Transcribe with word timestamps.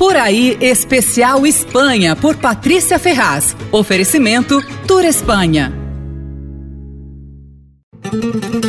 Por 0.00 0.16
aí, 0.16 0.56
especial 0.62 1.46
Espanha, 1.46 2.16
por 2.16 2.34
Patrícia 2.34 2.98
Ferraz. 2.98 3.54
Oferecimento 3.70 4.62
Tour 4.86 5.04
Espanha. 5.04 5.74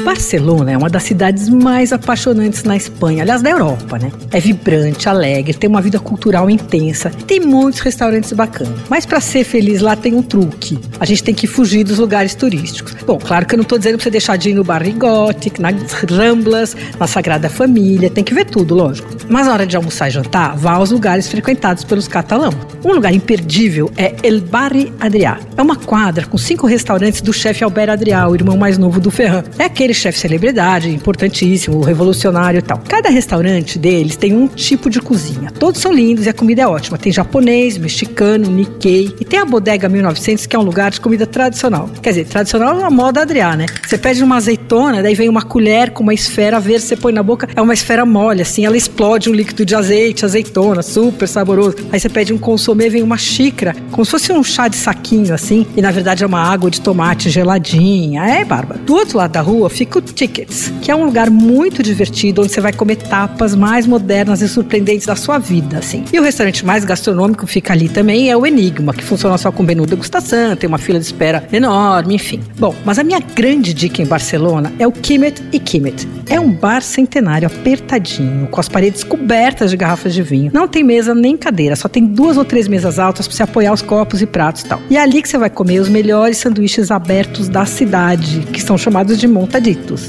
Barcelona 0.01 0.71
é 0.71 0.77
uma 0.77 0.89
das 0.89 1.03
cidades 1.03 1.47
mais 1.47 1.93
apaixonantes 1.93 2.63
na 2.63 2.75
Espanha, 2.75 3.23
aliás, 3.23 3.41
da 3.41 3.51
Europa, 3.51 3.99
né? 3.99 4.11
É 4.31 4.39
vibrante, 4.39 5.07
alegre, 5.07 5.53
tem 5.53 5.69
uma 5.69 5.81
vida 5.81 5.99
cultural 5.99 6.49
intensa, 6.49 7.11
tem 7.27 7.39
muitos 7.39 7.79
restaurantes 7.81 8.33
bacanas. 8.33 8.73
Mas 8.89 9.05
para 9.05 9.21
ser 9.21 9.43
feliz 9.43 9.79
lá 9.79 9.95
tem 9.95 10.13
um 10.15 10.23
truque. 10.23 10.79
A 10.99 11.05
gente 11.05 11.23
tem 11.23 11.33
que 11.33 11.45
fugir 11.47 11.83
dos 11.83 11.99
lugares 11.99 12.33
turísticos. 12.33 12.95
Bom, 13.05 13.17
claro 13.17 13.45
que 13.45 13.53
eu 13.53 13.57
não 13.57 13.63
tô 13.63 13.77
dizendo 13.77 13.97
pra 13.97 14.03
você 14.03 14.09
deixar 14.09 14.37
de 14.37 14.49
ir 14.49 14.53
no 14.53 14.63
Barri 14.63 14.91
Gothic, 14.91 15.61
nas 15.61 15.93
Ramblas, 15.93 16.75
na 16.99 17.07
Sagrada 17.07 17.49
Família, 17.49 18.09
tem 18.09 18.23
que 18.23 18.33
ver 18.33 18.45
tudo, 18.45 18.73
lógico. 18.73 19.09
Mas 19.29 19.47
na 19.47 19.53
hora 19.53 19.67
de 19.67 19.75
almoçar 19.75 20.07
e 20.07 20.11
jantar, 20.11 20.57
vá 20.57 20.73
aos 20.73 20.91
lugares 20.91 21.27
frequentados 21.27 21.83
pelos 21.83 22.07
catalãos. 22.07 22.55
Um 22.83 22.93
lugar 22.93 23.13
imperdível 23.13 23.91
é 23.95 24.15
El 24.23 24.41
Barri 24.41 24.91
Adrià. 24.99 25.39
É 25.55 25.61
uma 25.61 25.75
quadra 25.75 26.25
com 26.25 26.37
cinco 26.37 26.65
restaurantes 26.65 27.21
do 27.21 27.31
chefe 27.31 27.63
Albert 27.63 27.91
Adrià, 27.91 28.27
o 28.27 28.35
irmão 28.35 28.57
mais 28.57 28.77
novo 28.77 28.99
do 28.99 29.11
Ferran. 29.11 29.43
É 29.59 29.65
aquele 29.65 29.90
chefe 29.93 30.19
celebridade, 30.19 30.89
importantíssimo, 30.89 31.81
revolucionário 31.81 32.59
e 32.59 32.61
tal. 32.61 32.81
Cada 32.87 33.09
restaurante 33.09 33.77
deles 33.77 34.15
tem 34.15 34.33
um 34.33 34.47
tipo 34.47 34.89
de 34.89 34.99
cozinha. 34.99 35.51
Todos 35.51 35.81
são 35.81 35.93
lindos 35.93 36.25
e 36.25 36.29
a 36.29 36.33
comida 36.33 36.61
é 36.61 36.67
ótima. 36.67 36.97
Tem 36.97 37.11
japonês, 37.11 37.77
mexicano, 37.77 38.49
Nikkei. 38.49 39.15
E 39.19 39.25
tem 39.25 39.39
a 39.39 39.45
Bodega 39.45 39.89
1900, 39.89 40.45
que 40.45 40.55
é 40.55 40.59
um 40.59 40.63
lugar 40.63 40.91
de 40.91 41.01
comida 41.01 41.25
tradicional. 41.25 41.89
Quer 42.01 42.09
dizer, 42.09 42.25
tradicional 42.25 42.77
na 42.77 42.89
moda 42.89 43.21
Adrià, 43.21 43.55
né? 43.55 43.65
Você 43.85 43.97
pede 43.97 44.23
uma 44.23 44.37
azeitona, 44.37 45.01
daí 45.01 45.15
vem 45.15 45.29
uma 45.29 45.41
colher 45.41 45.91
com 45.91 46.03
uma 46.03 46.13
esfera 46.13 46.59
verde, 46.59 46.85
você 46.85 46.95
põe 46.95 47.11
na 47.13 47.23
boca, 47.23 47.47
é 47.55 47.61
uma 47.61 47.73
esfera 47.73 48.05
mole, 48.05 48.41
assim, 48.41 48.65
ela 48.65 48.77
explode 48.77 49.29
um 49.29 49.33
líquido 49.33 49.65
de 49.65 49.75
azeite, 49.75 50.25
azeitona, 50.25 50.81
super 50.81 51.27
saboroso. 51.27 51.75
Aí 51.91 51.99
você 51.99 52.09
pede 52.09 52.33
um 52.33 52.37
consomê, 52.37 52.89
vem 52.89 53.01
uma 53.01 53.17
xícara, 53.17 53.75
como 53.91 54.05
se 54.05 54.11
fosse 54.11 54.31
um 54.31 54.43
chá 54.43 54.67
de 54.67 54.75
saquinho, 54.75 55.33
assim, 55.33 55.65
e 55.75 55.81
na 55.81 55.91
verdade 55.91 56.23
é 56.23 56.27
uma 56.27 56.41
água 56.41 56.69
de 56.69 56.81
tomate 56.81 57.29
geladinha. 57.29 58.23
É 58.25 58.45
bárbaro. 58.45 58.79
Do 58.81 58.95
outro 58.95 59.17
lado 59.17 59.31
da 59.31 59.41
rua 59.41 59.69
fica 59.81 59.97
o 59.97 60.01
Tickets, 60.01 60.71
que 60.79 60.91
é 60.91 60.95
um 60.95 61.05
lugar 61.05 61.31
muito 61.31 61.81
divertido, 61.81 62.43
onde 62.43 62.53
você 62.53 62.61
vai 62.61 62.71
comer 62.71 62.97
tapas 62.97 63.55
mais 63.55 63.87
modernas 63.87 64.39
e 64.39 64.47
surpreendentes 64.47 65.07
da 65.07 65.15
sua 65.15 65.39
vida, 65.39 65.79
assim. 65.79 66.05
E 66.13 66.19
o 66.19 66.21
restaurante 66.21 66.63
mais 66.63 66.85
gastronômico 66.85 67.47
fica 67.47 67.73
ali 67.73 67.89
também 67.89 68.29
é 68.29 68.37
o 68.37 68.45
Enigma, 68.45 68.93
que 68.93 69.03
funciona 69.03 69.39
só 69.39 69.51
com 69.51 69.63
menu 69.63 69.87
degustação, 69.87 70.55
tem 70.55 70.67
uma 70.67 70.77
fila 70.77 70.99
de 70.99 71.05
espera 71.05 71.47
enorme, 71.51 72.13
enfim. 72.13 72.41
Bom, 72.59 72.75
mas 72.85 72.99
a 72.99 73.03
minha 73.03 73.19
grande 73.19 73.73
dica 73.73 74.03
em 74.03 74.05
Barcelona 74.05 74.71
é 74.77 74.85
o 74.85 74.91
Kimet 74.91 75.41
e 75.51 75.57
Kimet. 75.59 76.07
É 76.29 76.39
um 76.39 76.51
bar 76.51 76.83
centenário 76.83 77.47
apertadinho, 77.47 78.47
com 78.49 78.59
as 78.59 78.69
paredes 78.69 79.03
cobertas 79.03 79.71
de 79.71 79.77
garrafas 79.77 80.13
de 80.13 80.21
vinho. 80.21 80.51
Não 80.53 80.67
tem 80.67 80.83
mesa 80.83 81.15
nem 81.15 81.35
cadeira, 81.35 81.75
só 81.75 81.89
tem 81.89 82.05
duas 82.05 82.37
ou 82.37 82.45
três 82.45 82.67
mesas 82.67 82.99
altas 82.99 83.27
para 83.27 83.35
você 83.35 83.41
apoiar 83.41 83.73
os 83.73 83.81
copos 83.81 84.21
e 84.21 84.27
pratos 84.27 84.61
e 84.61 84.65
tal. 84.65 84.79
E 84.91 84.95
é 84.95 85.01
ali 85.01 85.23
que 85.23 85.27
você 85.27 85.39
vai 85.39 85.49
comer 85.49 85.79
os 85.79 85.89
melhores 85.89 86.37
sanduíches 86.37 86.91
abertos 86.91 87.49
da 87.49 87.65
cidade, 87.65 88.41
que 88.53 88.61
são 88.61 88.77
chamados 88.77 89.17
de 89.17 89.27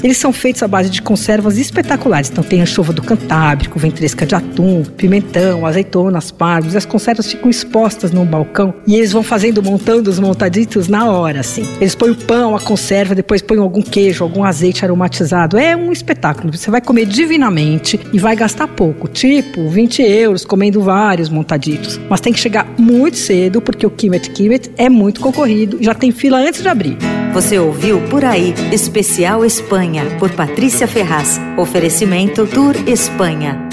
Eles 0.03 0.17
são 0.17 0.33
feitos 0.33 0.63
à 0.63 0.67
base 0.67 0.89
de 0.89 1.01
conservas 1.01 1.57
espetaculares. 1.57 2.29
Então 2.29 2.43
tem 2.43 2.61
anchova 2.61 2.93
do 2.93 3.01
Cantábrico, 3.01 3.79
ventresca 3.79 4.25
de 4.25 4.35
atum, 4.35 4.83
pimentão, 4.83 5.65
azeitona, 5.65 6.17
aspargos. 6.17 6.75
As 6.75 6.85
conservas 6.85 7.31
ficam 7.31 7.49
expostas 7.49 8.11
num 8.11 8.25
balcão 8.25 8.73
e 8.87 8.95
eles 8.95 9.11
vão 9.11 9.23
fazendo, 9.23 9.61
montando 9.61 10.09
os 10.09 10.19
montaditos 10.19 10.87
na 10.87 11.09
hora, 11.09 11.41
assim. 11.41 11.67
Eles 11.79 11.95
põem 11.95 12.11
o 12.11 12.15
pão, 12.15 12.55
a 12.55 12.59
conserva, 12.59 13.15
depois 13.15 13.41
põem 13.41 13.59
algum 13.59 13.81
queijo, 13.81 14.23
algum 14.23 14.43
azeite 14.43 14.83
aromatizado. 14.83 15.57
É 15.57 15.75
um 15.75 15.91
espetáculo. 15.91 16.55
Você 16.55 16.71
vai 16.71 16.81
comer 16.81 17.05
divinamente 17.05 17.99
e 18.11 18.19
vai 18.19 18.35
gastar 18.35 18.67
pouco, 18.67 19.07
tipo 19.07 19.69
20 19.69 20.01
euros 20.01 20.45
comendo 20.45 20.81
vários 20.81 21.29
montaditos. 21.29 21.99
Mas 22.09 22.21
tem 22.21 22.33
que 22.33 22.39
chegar 22.39 22.67
muito 22.77 23.17
cedo 23.17 23.61
porque 23.61 23.85
o 23.85 23.89
Kimet 23.89 24.29
Kimet 24.31 24.71
é 24.77 24.89
muito 24.89 25.21
concorrido 25.21 25.73
já 25.81 25.93
tem 25.93 26.11
fila 26.11 26.37
antes 26.37 26.61
de 26.61 26.69
abrir. 26.69 27.22
Você 27.33 27.57
ouviu 27.57 27.99
Por 28.09 28.23
Aí, 28.23 28.53
Especial 28.71 29.43
Espanha, 29.43 30.05
por 30.19 30.29
Patrícia 30.31 30.87
Ferraz. 30.87 31.41
Oferecimento 31.57 32.45
Tour 32.45 32.75
Espanha. 32.87 33.72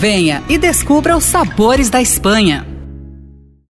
Venha 0.00 0.42
e 0.48 0.56
descubra 0.56 1.14
os 1.14 1.24
sabores 1.24 1.90
da 1.90 2.00
Espanha. 2.00 2.69